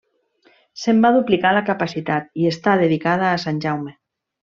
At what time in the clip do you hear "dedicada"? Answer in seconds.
2.85-3.29